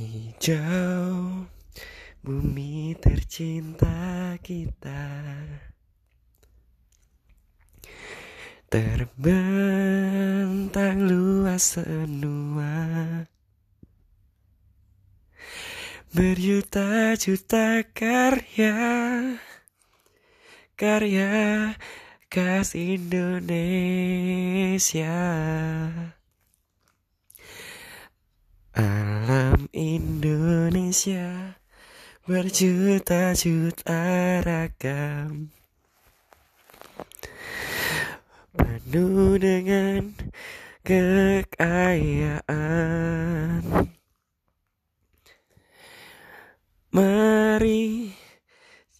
[0.00, 1.44] Hijau
[2.24, 5.12] bumi tercinta kita.
[8.72, 9.84] Terbentang
[11.04, 13.28] luas senua.
[16.16, 18.72] Berjuta-juta karya
[20.80, 21.76] Karya
[22.32, 23.52] khas Indonesia
[28.74, 29.68] Alam
[30.90, 31.54] Indonesia.
[32.26, 34.02] Berjuta-juta
[34.42, 35.54] ragam.
[38.50, 40.10] Penuh dengan
[40.82, 42.42] kekayaan.
[46.90, 48.10] Mari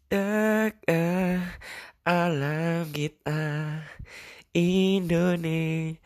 [0.07, 1.43] jaga
[2.07, 3.83] alam kita
[4.55, 5.98] Indonesia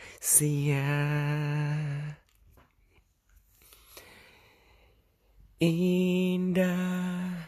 [5.62, 7.47] Indah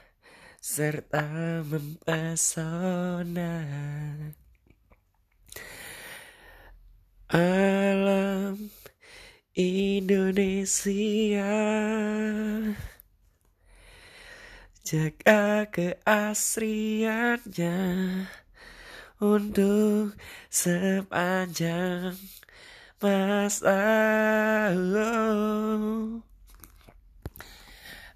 [0.62, 1.26] serta
[1.66, 3.58] mempesona
[7.26, 8.70] Alam
[9.58, 11.58] Indonesia.
[14.86, 17.74] Jaga keasriannya
[19.18, 20.14] Untuk
[20.46, 22.14] sepanjang
[23.02, 23.82] masa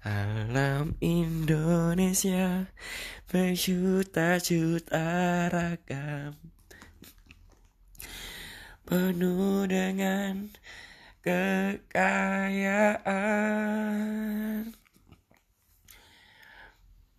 [0.01, 2.65] Alam Indonesia
[3.29, 5.05] berjuta-juta
[5.53, 6.33] ragam.
[8.81, 10.49] Penuh dengan
[11.21, 12.33] kekayaan.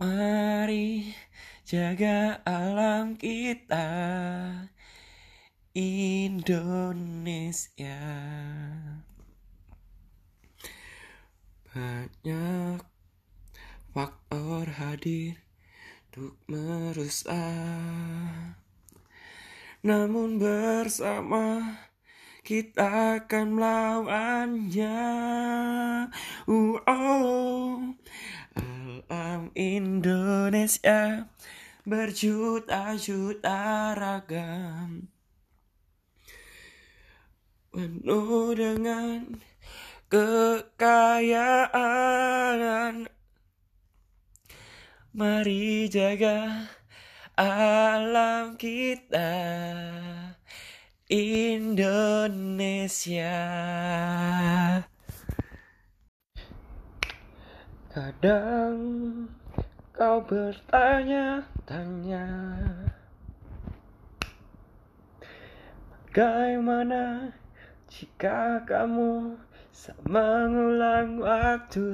[0.03, 1.15] Mari
[1.63, 3.87] jaga alam kita
[5.79, 6.67] Indonesia
[11.73, 12.85] Banyak
[13.97, 15.41] faktor hadir
[16.13, 17.33] untuk merusak.
[19.81, 21.81] Namun bersama
[22.45, 25.01] kita akan melawannya.
[26.45, 27.97] Uh, oh.
[28.53, 31.25] Alam Indonesia
[31.89, 33.61] berjuta-juta
[33.97, 35.09] ragam.
[37.73, 39.41] Penuh dengan
[40.13, 41.73] kekayaan.
[45.17, 46.69] Mari jaga
[47.33, 49.33] alam kita.
[51.09, 53.41] Indonesia.
[57.93, 58.81] Kadang
[59.93, 62.25] kau bertanya-tanya
[66.13, 67.33] Bagaimana
[67.89, 69.41] jika kamu
[70.07, 71.89] mengulang waktu.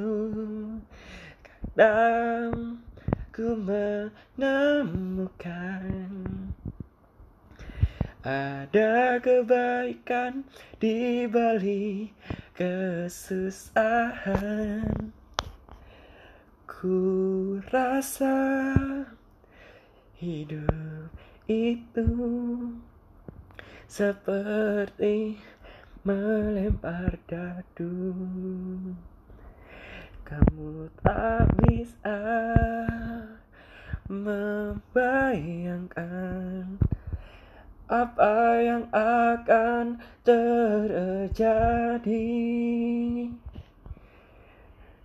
[1.43, 2.83] Kadang
[3.31, 4.99] ku menemukan
[8.27, 10.43] Ada kebaikan
[10.83, 12.13] di balik
[12.59, 13.97] kesusahan.
[16.67, 18.75] Ku rasa
[20.19, 21.09] hidup
[21.47, 22.11] itu
[23.89, 25.41] seperti
[26.09, 28.17] melempar dadu
[30.25, 32.17] Kamu tak bisa
[34.09, 36.81] membayangkan
[37.89, 42.29] apa yang akan terjadi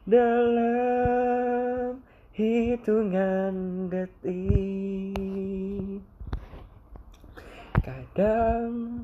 [0.07, 1.99] dalam
[2.35, 4.43] hitungan detik.
[7.83, 9.03] Kadang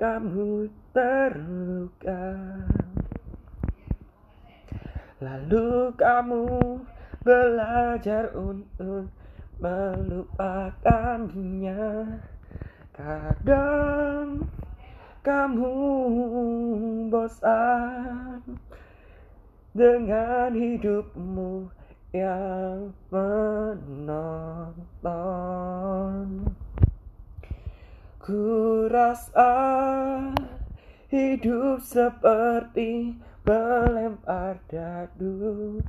[0.00, 2.24] kamu terluka.
[5.20, 6.48] Lalu kamu
[7.20, 9.12] belajar untuk
[9.60, 12.16] melupakannya.
[12.96, 14.48] Kadang
[15.20, 15.76] kamu
[17.12, 18.40] bosan
[19.76, 21.68] dengan hidupmu
[22.16, 24.80] yang menonton
[28.30, 29.50] Ku rasa
[31.10, 35.82] hidup seperti melempar dadu.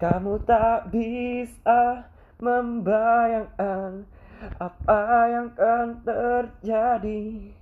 [0.00, 2.08] Kamu tak bisa
[2.40, 4.08] membayangkan
[4.56, 5.04] apa
[5.36, 7.52] yang akan terjadi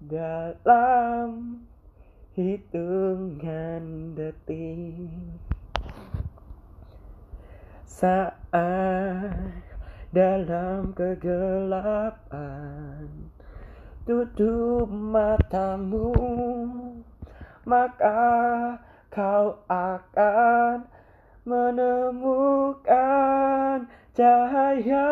[0.00, 1.60] dalam
[2.32, 3.84] hitungan
[4.16, 5.36] detik.
[7.84, 9.74] Saat
[10.14, 12.53] dalam kegelapan
[14.04, 16.12] tutup matamu
[17.64, 18.76] maka
[19.08, 20.84] kau akan
[21.48, 22.84] menemukan
[24.12, 25.08] cahaya